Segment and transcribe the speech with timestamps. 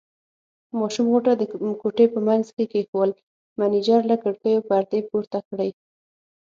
[0.79, 1.43] ماشوم غوټه د
[1.81, 3.11] کوټې په منځ کې کېښوول،
[3.59, 5.69] مېنېجر له کړکیو پردې پورته کړې.